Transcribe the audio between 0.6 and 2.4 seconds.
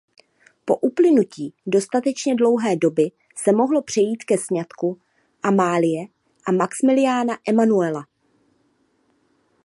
Po uplynutí dostatečně